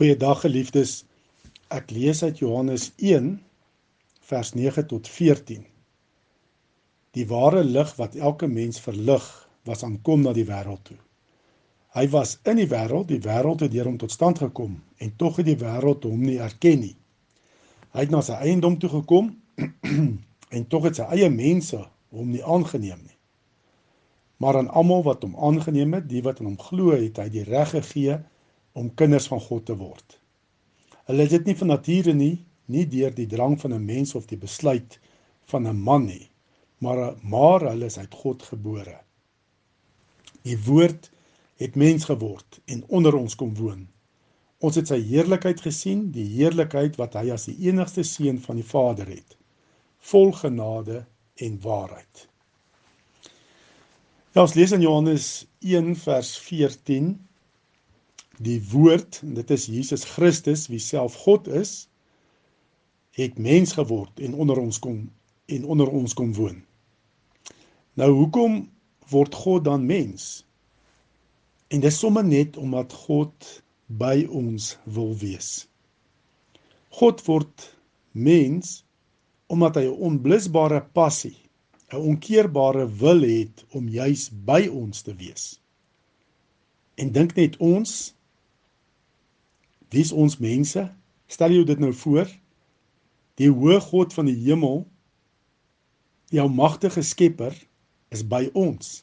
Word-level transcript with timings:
Goeiedag 0.00 0.38
geliefdes. 0.40 0.92
Ek 1.68 1.90
lees 1.92 2.22
uit 2.24 2.38
Johannes 2.40 2.86
1 3.04 3.34
vers 4.30 4.52
9 4.56 4.86
tot 4.88 5.08
14. 5.12 5.66
Die 7.12 7.26
ware 7.28 7.60
lig 7.64 7.90
wat 7.98 8.16
elke 8.16 8.48
mens 8.48 8.80
verlig, 8.80 9.26
was 9.68 9.84
aankom 9.84 10.24
na 10.24 10.32
die 10.32 10.46
wêreld 10.48 10.80
toe. 10.88 10.96
Hy 11.92 12.06
was 12.16 12.32
in 12.48 12.62
die 12.62 12.66
wêreld, 12.70 13.10
die 13.12 13.20
wêreld 13.26 13.66
het 13.66 13.74
deur 13.76 13.90
hom 13.90 14.00
tot 14.00 14.16
stand 14.16 14.40
gekom 14.40 14.78
en 15.04 15.12
tog 15.20 15.36
het 15.42 15.50
die 15.50 15.58
wêreld 15.66 16.08
hom 16.08 16.24
nie 16.24 16.38
erken 16.40 16.80
nie. 16.86 16.96
Hy 17.92 18.06
het 18.06 18.16
na 18.16 18.24
sy 18.24 18.40
eiendom 18.40 18.80
toe 18.80 18.94
gekom 18.96 19.34
en 20.56 20.66
tog 20.72 20.88
het 20.88 21.02
sy 21.02 21.10
eie 21.12 21.28
mense 21.36 21.84
hom 22.08 22.32
nie 22.32 22.40
aangeneem 22.40 23.04
nie. 23.04 23.18
Maar 24.40 24.62
aan 24.64 24.72
almal 24.72 25.04
wat 25.12 25.28
hom 25.28 25.36
aangeneem 25.36 26.00
het, 26.00 26.08
die 26.08 26.24
wat 26.24 26.40
in 26.40 26.54
hom 26.54 26.60
glo, 26.70 26.96
het 26.96 27.20
hy 27.20 27.28
die 27.36 27.44
reg 27.52 27.76
gegee 27.76 28.22
kinders 28.94 29.26
van 29.30 29.40
God 29.40 29.66
te 29.66 29.76
word. 29.76 30.18
Hulle 31.08 31.26
is 31.26 31.32
dit 31.34 31.46
nie 31.46 31.56
van 31.58 31.72
nature 31.72 32.14
nie, 32.14 32.36
nie 32.70 32.86
deur 32.86 33.14
die 33.14 33.26
drang 33.26 33.56
van 33.60 33.74
'n 33.74 33.84
mens 33.84 34.14
of 34.14 34.26
die 34.26 34.38
besluit 34.38 34.98
van 35.50 35.66
'n 35.66 35.76
man 35.76 36.06
nie, 36.06 36.30
maar 36.78 37.16
maar 37.22 37.60
hulle 37.60 37.86
is 37.86 37.98
uit 37.98 38.14
God 38.14 38.42
gebore. 38.42 38.98
Die 40.42 40.58
woord 40.66 41.10
het 41.56 41.74
mens 41.74 42.04
geword 42.04 42.60
en 42.64 42.84
onder 42.88 43.14
ons 43.14 43.34
kom 43.34 43.54
woon. 43.54 43.88
Ons 44.60 44.76
het 44.76 44.88
sy 44.88 45.00
heerlikheid 45.00 45.60
gesien, 45.60 46.10
die 46.12 46.26
heerlikheid 46.36 46.96
wat 46.96 47.14
hy 47.14 47.30
as 47.30 47.44
die 47.44 47.56
enigste 47.68 48.02
seun 48.02 48.38
van 48.38 48.56
die 48.56 48.70
Vader 48.70 49.08
het, 49.08 49.36
vol 49.98 50.32
genade 50.32 51.04
en 51.34 51.60
waarheid. 51.60 52.28
Ja, 54.32 54.42
ons 54.42 54.54
lees 54.54 54.72
in 54.72 54.80
Johannes 54.80 55.46
1 55.60 55.96
vers 55.96 56.38
14 56.38 57.18
die 58.40 58.60
woord, 58.70 59.20
dit 59.22 59.50
is 59.52 59.68
Jesus 59.68 60.04
Christus 60.14 60.66
wie 60.72 60.80
self 60.80 61.18
God 61.26 61.48
is, 61.48 61.90
het 63.18 63.38
mens 63.38 63.74
geword 63.76 64.20
en 64.24 64.34
onder 64.34 64.60
ons 64.60 64.78
kom 64.80 65.10
en 65.50 65.64
onder 65.66 65.90
ons 65.90 66.14
kom 66.14 66.30
woon. 66.34 66.60
Nou 67.98 68.12
hoekom 68.14 68.62
word 69.10 69.34
God 69.34 69.64
dan 69.66 69.84
mens? 69.86 70.44
En 71.68 71.82
dis 71.82 71.98
sommer 71.98 72.24
net 72.24 72.56
omdat 72.56 72.94
God 73.04 73.48
by 73.90 74.22
ons 74.30 74.76
wil 74.86 75.10
wees. 75.18 75.66
God 76.96 77.20
word 77.26 77.66
mens 78.14 78.80
omdat 79.50 79.76
hy 79.76 79.84
'n 79.90 80.00
onblusbare 80.06 80.80
passie, 80.94 81.36
'n 81.92 81.98
onkeerbare 81.98 82.86
wil 82.86 83.20
het 83.20 83.64
om 83.74 83.88
juis 83.88 84.30
by 84.30 84.68
ons 84.70 85.02
te 85.02 85.14
wees. 85.14 85.60
En 86.94 87.12
dink 87.12 87.34
net 87.34 87.56
ons 87.58 88.14
Wie's 89.90 90.12
ons 90.12 90.38
mense? 90.38 90.86
Stel 91.30 91.54
jou 91.54 91.64
dit 91.66 91.78
nou 91.82 91.92
voor. 92.02 92.30
Die 93.40 93.50
hoë 93.50 93.80
God 93.88 94.14
van 94.14 94.28
die 94.28 94.36
hemel, 94.44 94.84
die 96.30 96.40
almagtige 96.42 97.02
Skepper, 97.02 97.54
is 98.14 98.22
by 98.26 98.46
ons. 98.58 99.00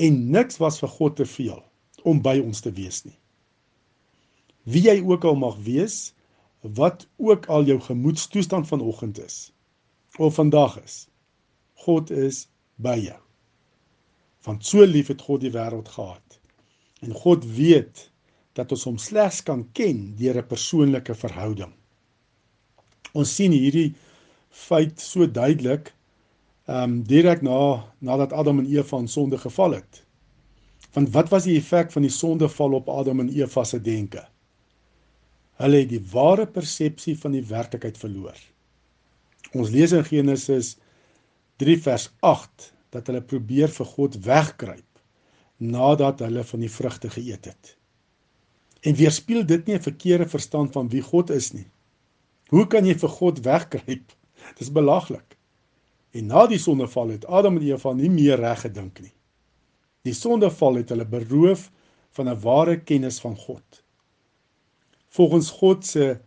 En 0.00 0.16
niks 0.32 0.60
was 0.60 0.78
vir 0.80 0.92
God 0.96 1.16
te 1.20 1.26
veel 1.28 1.58
om 2.08 2.22
by 2.24 2.38
ons 2.40 2.62
te 2.64 2.72
wees 2.72 3.02
nie. 3.04 3.16
Wie 4.64 4.84
jy 4.84 5.00
ook 5.04 5.24
al 5.28 5.36
mag 5.40 5.56
wees, 5.64 6.12
wat 6.60 7.06
ook 7.16 7.48
al 7.52 7.64
jou 7.68 7.78
gemoedstoestand 7.80 8.68
vanoggend 8.68 9.20
is 9.20 9.50
of 10.18 10.34
vandag 10.34 10.76
is, 10.82 11.08
God 11.84 12.10
is 12.10 12.46
by 12.76 12.96
jou. 13.00 13.18
Want 14.44 14.64
so 14.66 14.84
lief 14.84 15.08
het 15.12 15.22
God 15.24 15.44
die 15.44 15.52
wêreld 15.52 15.88
gehad. 15.88 16.40
En 17.00 17.12
God 17.16 17.44
weet 17.44 18.10
dat 18.58 18.72
ons 18.72 18.84
hom 18.88 18.98
slegs 18.98 19.42
kan 19.46 19.64
ken 19.72 20.14
deur 20.18 20.38
'n 20.42 20.46
persoonlike 20.46 21.14
verhouding. 21.14 21.72
Ons 23.14 23.34
sien 23.34 23.52
hierdie 23.52 23.94
feit 24.50 25.00
so 25.00 25.26
duidelik 25.26 25.92
ehm 26.66 26.82
um, 26.82 27.02
direk 27.02 27.42
na 27.42 27.84
nadat 27.98 28.32
Adam 28.32 28.58
en 28.58 28.66
Eva 28.66 28.98
in 28.98 29.08
sonde 29.08 29.38
geval 29.38 29.72
het. 29.72 30.04
Want 30.92 31.10
wat 31.14 31.30
was 31.30 31.46
die 31.46 31.56
effek 31.58 31.90
van 31.92 32.02
die 32.02 32.14
sondeval 32.14 32.74
op 32.78 32.88
Adam 32.88 33.20
en 33.20 33.32
Eva 33.34 33.64
se 33.64 33.80
denke? 33.80 34.22
Hulle 35.60 35.82
het 35.82 35.88
die 35.88 36.04
ware 36.12 36.46
persepsie 36.46 37.16
van 37.18 37.32
die 37.32 37.44
werklikheid 37.46 37.98
verloor. 37.98 38.38
Ons 39.52 39.70
lees 39.70 39.92
in 39.92 40.04
Genesis 40.04 40.76
3 41.62 41.76
vers 41.82 42.10
8 42.20 42.72
dat 42.94 43.06
hulle 43.06 43.22
probeer 43.22 43.68
vir 43.68 43.86
God 43.86 44.16
wegkruip 44.24 45.02
nadat 45.58 46.22
hulle 46.24 46.44
van 46.44 46.60
die 46.60 46.72
vrugte 46.72 47.10
geëet 47.10 47.50
het. 47.50 47.74
En 48.80 48.94
weerspieël 48.94 49.46
dit 49.46 49.66
nie 49.66 49.76
'n 49.76 49.82
verkeerde 49.82 50.28
verstand 50.28 50.72
van 50.72 50.88
wie 50.88 51.02
God 51.02 51.30
is 51.30 51.52
nie. 51.52 51.66
Hoe 52.48 52.66
kan 52.66 52.86
jy 52.86 52.94
vir 52.98 53.08
God 53.08 53.44
wegkruip? 53.44 54.12
Dis 54.58 54.72
belaglik. 54.72 55.36
En 56.10 56.26
na 56.26 56.46
die 56.46 56.58
sondeval 56.58 57.08
het 57.08 57.26
Adam 57.26 57.56
en 57.56 57.62
Eva 57.62 57.92
nie 57.92 58.10
meer 58.10 58.40
reg 58.40 58.60
gedink 58.60 59.00
nie. 59.00 59.12
Die 60.02 60.14
sondeval 60.14 60.80
het 60.80 60.88
hulle 60.88 61.06
beroof 61.06 61.70
van 62.16 62.28
'n 62.28 62.40
ware 62.40 62.80
kennis 62.80 63.20
van 63.20 63.36
God. 63.36 63.82
Volgens 65.08 65.50
God 65.50 65.86
se 65.86 66.20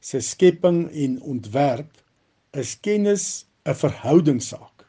se 0.00 0.20
skepping 0.20 0.90
en 0.90 1.20
ontwerp 1.22 2.02
is 2.50 2.80
kennis 2.80 3.46
'n 3.64 3.74
verhoudingssaak. 3.74 4.86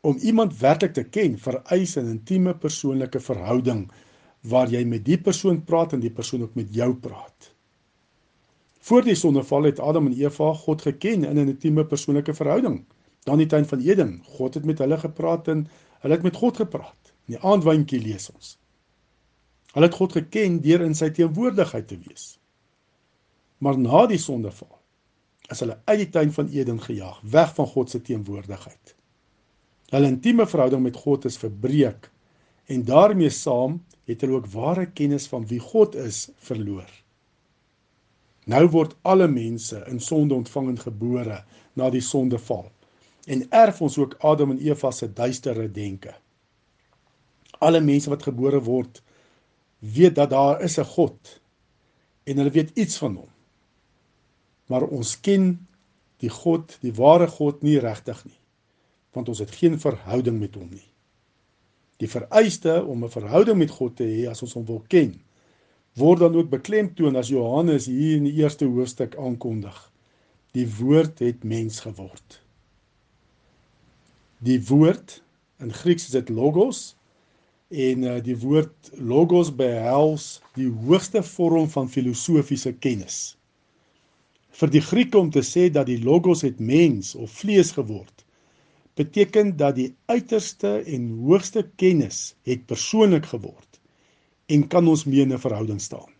Om 0.00 0.16
iemand 0.16 0.58
werklik 0.58 0.92
te 0.92 1.04
ken, 1.04 1.38
vereis 1.38 1.96
'n 1.96 2.08
intieme 2.08 2.54
persoonlike 2.54 3.20
verhouding 3.20 3.90
waar 4.48 4.70
jy 4.70 4.84
met 4.84 5.04
die 5.04 5.18
persoon 5.18 5.62
praat 5.64 5.92
en 5.96 6.02
die 6.02 6.12
persoon 6.12 6.42
ook 6.46 6.54
met 6.54 6.74
jou 6.74 6.92
praat. 6.94 7.52
Voor 8.86 9.02
die 9.02 9.16
sondeval 9.18 9.66
het 9.66 9.80
Adam 9.82 10.06
en 10.06 10.14
Eva 10.14 10.52
God 10.54 10.82
geken 10.82 11.24
in 11.24 11.38
'n 11.38 11.48
intieme 11.48 11.84
persoonlike 11.84 12.34
verhouding. 12.34 12.84
Dan 13.24 13.38
die 13.38 13.46
tuin 13.46 13.66
van 13.66 13.80
Eden, 13.80 14.20
God 14.24 14.54
het 14.54 14.64
met 14.64 14.78
hulle 14.78 14.98
gepraat 14.98 15.48
en 15.48 15.66
hulle 15.98 16.14
het 16.14 16.22
met 16.22 16.36
God 16.36 16.56
gepraat. 16.56 17.12
In 17.26 17.34
die 17.34 17.42
aandwyntjie 17.42 18.00
lees 18.00 18.30
ons. 18.30 18.58
Hulle 19.72 19.86
het 19.86 19.94
God 19.94 20.12
geken 20.12 20.60
deur 20.60 20.80
in 20.80 20.94
sy 20.94 21.10
teenwoordigheid 21.10 21.88
te 21.88 21.98
wees. 21.98 22.38
Maar 23.58 23.78
na 23.78 24.06
die 24.06 24.18
sondeval 24.18 24.78
is 25.50 25.60
hulle 25.60 25.80
uit 25.84 25.98
die 25.98 26.10
tuin 26.10 26.32
van 26.32 26.48
Eden 26.48 26.80
gejaag, 26.82 27.20
weg 27.20 27.54
van 27.54 27.66
God 27.66 27.90
se 27.90 28.02
teenwoordigheid. 28.02 28.94
Hulle 29.90 30.06
intieme 30.06 30.46
verhouding 30.46 30.82
met 30.82 30.96
God 30.96 31.24
is 31.24 31.38
verbreek 31.38 32.10
en 32.66 32.84
daarmee 32.84 33.30
saam 33.30 33.80
het 34.06 34.20
hulle 34.20 34.40
ook 34.40 34.46
ware 34.46 34.86
kennis 34.86 35.26
van 35.26 35.46
wie 35.46 35.60
God 35.60 35.94
is 35.94 36.28
verloor. 36.36 36.90
Nou 38.46 38.66
word 38.70 38.94
alle 39.02 39.26
mense 39.28 39.82
in 39.90 40.00
sonde 40.00 40.34
ontvang 40.34 40.68
en 40.74 40.78
gebore 40.78 41.42
na 41.74 41.90
die 41.90 42.02
sondeval 42.04 42.68
en 43.26 43.42
erf 43.50 43.80
ons 43.82 43.98
ook 43.98 44.14
Adam 44.22 44.54
en 44.54 44.62
Eva 44.62 44.90
se 44.94 45.08
duistere 45.12 45.66
denke. 45.70 46.14
Alle 47.58 47.80
mense 47.80 48.10
wat 48.10 48.22
gebore 48.22 48.60
word, 48.62 49.02
weet 49.78 50.14
dat 50.14 50.30
daar 50.30 50.62
is 50.62 50.78
'n 50.78 50.84
God 50.84 51.40
en 52.24 52.36
hulle 52.36 52.50
weet 52.50 52.70
iets 52.74 52.98
van 52.98 53.14
hom. 53.14 53.30
Maar 54.66 54.82
ons 54.82 55.20
ken 55.20 55.66
die 56.16 56.30
God, 56.30 56.78
die 56.80 56.94
ware 56.94 57.26
God 57.26 57.62
nie 57.62 57.78
regtig 57.78 58.24
nie, 58.24 58.38
want 59.12 59.28
ons 59.28 59.38
het 59.38 59.50
geen 59.50 59.80
verhouding 59.80 60.38
met 60.38 60.54
hom 60.54 60.68
nie. 60.70 60.95
Die 62.02 62.08
vereiste 62.08 62.84
om 62.84 63.04
'n 63.04 63.10
verhouding 63.10 63.58
met 63.58 63.70
God 63.70 63.96
te 63.96 64.04
hê 64.04 64.26
as 64.28 64.42
ons 64.42 64.52
hom 64.52 64.64
wil 64.68 64.82
ken, 64.88 65.14
word 65.96 66.20
dan 66.20 66.36
ook 66.36 66.50
beklemtoon 66.50 67.16
as 67.16 67.28
Johannes 67.32 67.86
hier 67.86 68.16
in 68.16 68.26
die 68.28 68.36
eerste 68.42 68.66
hoofstuk 68.68 69.16
aankondig. 69.16 69.78
Die 70.52 70.68
woord 70.78 71.18
het 71.18 71.44
mens 71.44 71.80
geword. 71.80 72.40
Die 74.38 74.60
woord 74.68 75.22
in 75.58 75.72
Grieks 75.72 76.04
is 76.04 76.16
dit 76.18 76.28
logos 76.28 76.96
en 77.68 78.04
uh, 78.04 78.18
die 78.22 78.36
woord 78.36 78.92
logos 79.00 79.54
behels 79.56 80.42
die 80.54 80.68
hoogste 80.68 81.22
vorm 81.22 81.68
van 81.68 81.88
filosofiese 81.88 82.72
kennis. 82.72 83.36
Vir 84.52 84.70
die 84.70 84.84
Grieke 84.84 85.18
om 85.18 85.30
te 85.30 85.42
sê 85.44 85.70
dat 85.72 85.88
die 85.88 86.02
logos 86.04 86.44
het 86.44 86.60
mens 86.60 87.14
of 87.14 87.32
vlees 87.40 87.72
geword 87.72 88.25
beteken 88.96 89.56
dat 89.56 89.76
die 89.76 89.90
uiterste 90.08 90.78
en 90.88 91.08
hoogste 91.28 91.62
kennis 91.76 92.34
het 92.48 92.66
persoonlik 92.66 93.26
geword 93.32 93.80
en 94.46 94.68
kan 94.72 94.88
ons 94.88 95.04
mee 95.04 95.20
in 95.20 95.32
'n 95.32 95.42
verhouding 95.42 95.80
staan. 95.80 96.12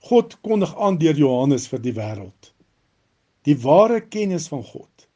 God 0.00 0.40
kondig 0.40 0.74
aan 0.76 0.98
deur 0.98 1.16
Johannes 1.16 1.68
vir 1.68 1.78
die 1.78 1.94
wêreld. 1.94 2.50
Die 3.46 3.56
ware 3.56 4.00
kennis 4.00 4.48
van 4.48 4.64
God 4.64 5.08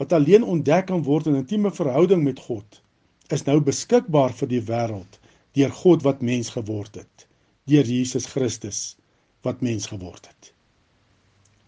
wat 0.00 0.12
alleen 0.12 0.44
ontdek 0.44 0.86
kan 0.86 1.02
word 1.02 1.26
in 1.26 1.34
'n 1.34 1.42
intieme 1.44 1.70
verhouding 1.70 2.22
met 2.24 2.38
God 2.40 2.82
is 3.28 3.44
nou 3.44 3.60
beskikbaar 3.60 4.32
vir 4.32 4.48
die 4.48 4.62
wêreld 4.62 5.18
deur 5.58 5.72
God 5.82 6.02
wat 6.02 6.22
mens 6.22 6.50
geword 6.50 6.94
het, 6.94 7.26
deur 7.66 7.84
Jesus 7.84 8.26
Christus 8.26 8.96
wat 9.42 9.60
mens 9.60 9.86
geword 9.86 10.26
het. 10.26 10.52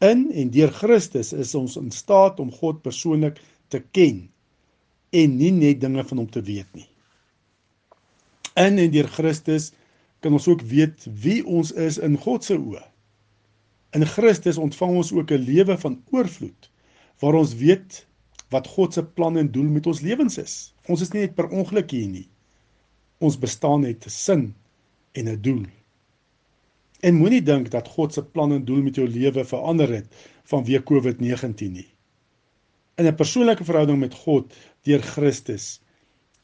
In 0.03 0.33
en 0.33 0.51
deur 0.51 0.73
Christus 0.73 1.33
is 1.33 1.55
ons 1.55 1.77
in 1.77 1.91
staat 1.91 2.41
om 2.41 2.53
God 2.53 2.83
persoonlik 2.83 3.41
te 3.73 3.81
ken 3.97 4.27
en 5.13 5.37
nie 5.37 5.53
net 5.53 5.81
dinge 5.81 6.05
van 6.09 6.23
hom 6.23 6.31
te 6.31 6.43
weet 6.45 6.69
nie. 6.77 6.89
In 8.61 8.79
en 8.79 8.93
deur 8.93 9.09
Christus 9.09 9.71
kan 10.23 10.37
ons 10.37 10.49
ook 10.49 10.63
weet 10.69 11.07
wie 11.25 11.41
ons 11.47 11.73
is 11.73 11.99
in 11.99 12.19
God 12.21 12.45
se 12.45 12.57
oë. 12.57 12.85
In 13.97 14.07
Christus 14.09 14.61
ontvang 14.61 14.97
ons 15.03 15.13
ook 15.13 15.33
'n 15.33 15.45
lewe 15.49 15.77
van 15.79 16.01
oorvloed 16.13 16.71
waar 17.21 17.35
ons 17.39 17.55
weet 17.55 18.07
wat 18.53 18.67
God 18.67 18.95
se 18.95 19.05
plan 19.05 19.37
en 19.37 19.53
doel 19.53 19.71
met 19.73 19.87
ons 19.87 20.01
lewens 20.01 20.39
is. 20.39 20.75
Ons 20.89 21.01
is 21.01 21.13
nie 21.13 21.25
net 21.25 21.35
per 21.35 21.49
ongeluk 21.49 21.91
hier 21.91 22.09
nie. 22.09 22.29
Ons 23.21 23.39
bestaan 23.39 23.85
het 23.85 24.07
'n 24.07 24.11
sin 24.11 24.55
en 25.13 25.29
'n 25.29 25.41
doel. 25.41 25.65
En 27.01 27.15
moenie 27.15 27.43
dink 27.43 27.71
dat 27.71 27.89
God 27.89 28.13
se 28.13 28.23
plan 28.23 28.53
en 28.53 28.65
doel 28.65 28.83
met 28.83 28.95
jou 28.95 29.09
lewe 29.09 29.45
verander 29.45 29.89
het 29.89 30.07
vanweë 30.45 30.83
COVID-19 30.83 31.73
nie. 31.73 31.89
In 33.01 33.07
'n 33.09 33.17
persoonlike 33.17 33.65
verhouding 33.65 34.01
met 34.01 34.15
God 34.15 34.53
deur 34.85 35.03
Christus 35.15 35.67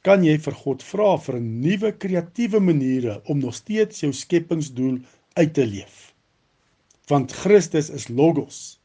kan 0.07 0.23
jy 0.25 0.37
vir 0.45 0.55
God 0.63 0.85
vra 0.91 1.09
vir 1.25 1.37
'n 1.39 1.49
nuwe 1.65 1.91
kreatiewe 2.05 2.61
maniere 2.69 3.17
om 3.33 3.43
nog 3.43 3.55
steeds 3.59 4.01
jou 4.05 4.13
skepingsdoel 4.13 4.95
uit 5.41 5.53
te 5.59 5.67
leef. 5.67 6.15
Want 7.13 7.35
Christus 7.43 7.91
is 7.91 8.09
Logos. 8.09 8.81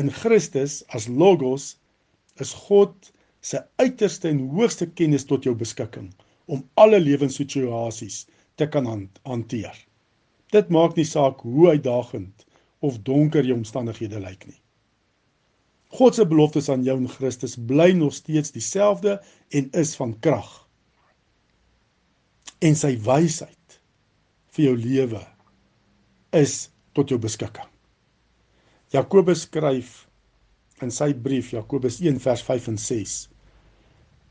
In 0.00 0.08
Christus 0.22 0.78
as 0.96 1.08
Logos 1.08 1.76
is 2.40 2.52
God 2.52 3.12
se 3.40 3.60
uiterste 3.76 4.28
en 4.28 4.48
hoogste 4.54 4.86
kennis 4.86 5.28
tot 5.28 5.44
jou 5.44 5.54
beskikking 5.54 6.08
om 6.46 6.64
alle 6.74 7.00
lewenssituasies 7.00 8.26
te 8.56 8.66
kan 8.66 8.88
hanteer. 9.22 9.76
Dit 10.50 10.68
maak 10.68 10.96
nie 10.96 11.04
saak 11.04 11.44
hoe 11.44 11.68
uitdagend 11.74 12.46
of 12.80 12.98
donker 13.04 13.44
jou 13.44 13.56
omstandighede 13.60 14.20
lyk 14.20 14.46
nie. 14.48 14.60
God 16.00 16.16
se 16.16 16.24
beloftes 16.24 16.70
aan 16.72 16.80
jou 16.86 16.94
in 16.96 17.10
Christus 17.12 17.58
bly 17.68 17.90
nog 17.92 18.14
steeds 18.16 18.54
dieselfde 18.54 19.18
en 19.52 19.66
is 19.76 19.90
van 19.98 20.14
krag. 20.24 20.48
En 22.64 22.72
sy 22.72 22.94
wysheid 23.04 23.76
vir 24.56 24.64
jou 24.70 24.72
lewe 24.80 25.20
is 26.40 26.70
tot 26.96 27.12
jou 27.12 27.20
beskikking. 27.20 27.68
Jakobus 28.96 29.44
skryf 29.44 29.92
in 30.80 30.88
sy 30.88 31.12
brief 31.12 31.52
Jakobus 31.52 32.00
1 32.00 32.16
vers 32.24 32.48
5 32.48 32.72
en 32.72 32.80
6. 32.80 33.20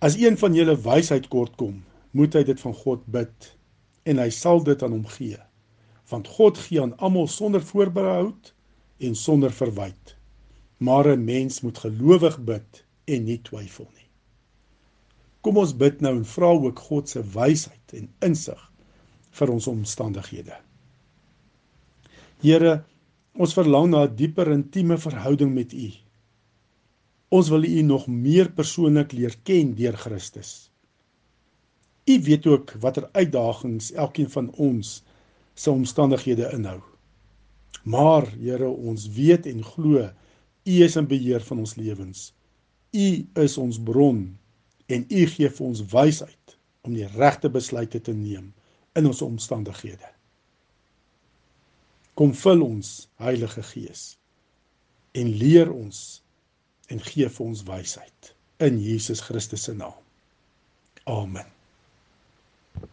As 0.01 0.17
een 0.17 0.41
van 0.41 0.57
julle 0.57 0.73
wysheid 0.89 1.29
kortkom, 1.29 1.83
moet 2.17 2.33
hy 2.33 2.47
dit 2.49 2.65
van 2.65 2.73
God 2.81 3.05
bid 3.13 3.53
en 4.09 4.17
hy 4.17 4.31
sal 4.33 4.65
dit 4.65 4.81
aan 4.81 4.97
hom 4.97 5.09
gee. 5.19 5.37
Want 6.09 6.33
God 6.33 6.57
gee 6.65 6.81
aan 6.81 6.97
almal 6.97 7.29
sonder 7.29 7.61
voorbehoud 7.61 8.55
en 9.05 9.13
sonder 9.13 9.53
verwyte. 9.53 10.18
Maar 10.79 11.07
'n 11.11 11.23
mens 11.23 11.61
moet 11.61 11.77
gelowig 11.77 12.39
bid 12.43 12.85
en 13.05 13.23
nie 13.23 13.41
twyfel 13.41 13.89
nie. 13.95 14.07
Kom 15.41 15.57
ons 15.57 15.75
bid 15.75 16.01
nou 16.03 16.15
en 16.15 16.25
vra 16.25 16.51
ook 16.51 16.79
God 16.79 17.09
se 17.09 17.21
wysheid 17.23 17.93
en 17.93 18.09
insig 18.27 18.61
vir 19.39 19.51
ons 19.53 19.67
omstandighede. 19.71 20.55
Here, 22.43 22.83
ons 23.35 23.53
verlang 23.55 23.89
na 23.91 24.05
'n 24.07 24.15
dieper 24.15 24.51
intieme 24.51 24.97
verhouding 24.97 25.53
met 25.53 25.73
U. 25.73 25.89
Ons 27.29 27.49
wil 27.49 27.63
U 27.63 27.81
nog 27.81 28.07
meer 28.07 28.51
persoonlik 28.51 29.11
leer 29.11 29.35
ken 29.43 29.75
deur 29.75 29.97
Christus. 29.97 30.71
U 32.05 32.21
weet 32.23 32.47
ook 32.47 32.71
watter 32.79 33.09
uitdagings 33.11 33.91
elkeen 33.91 34.29
van 34.29 34.51
ons 34.51 35.03
se 35.53 35.71
omstandighede 35.71 36.49
inhou. 36.53 36.79
Maar 37.83 38.27
Here, 38.27 38.67
ons 38.67 39.07
weet 39.07 39.45
en 39.45 39.63
glo 39.63 40.09
U 40.65 40.75
is 40.83 40.95
in 40.99 41.07
beheer 41.07 41.43
van 41.45 41.63
ons 41.63 41.75
lewens. 41.75 42.29
U 42.91 43.07
is 43.43 43.57
ons 43.57 43.79
bron 43.79 44.21
en 44.89 45.05
U 45.09 45.25
gee 45.33 45.49
vir 45.49 45.65
ons 45.65 45.83
wysheid 45.93 46.55
om 46.87 46.95
die 46.95 47.07
regte 47.15 47.51
besluite 47.53 48.01
te 48.01 48.15
neem 48.15 48.49
in 48.97 49.09
ons 49.09 49.21
omstandighede. 49.21 50.09
Kom 52.17 52.33
vul 52.35 52.65
ons 52.65 53.07
Heilige 53.21 53.63
Gees 53.63 54.17
en 55.15 55.29
leer 55.41 55.71
ons 55.71 56.01
en 56.89 56.99
gee 57.05 57.29
vir 57.29 57.45
ons 57.45 57.63
wysheid 57.67 58.33
in 58.65 58.81
Jesus 58.81 59.21
Christus 59.23 59.69
se 59.69 59.77
naam. 59.77 59.95
Amen. 61.07 61.58